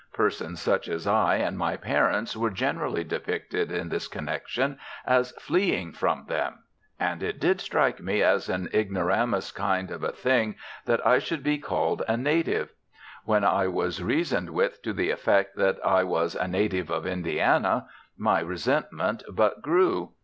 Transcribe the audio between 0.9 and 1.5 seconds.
I